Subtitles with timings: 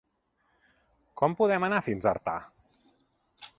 [1.21, 2.37] Com podem anar fins a Artà?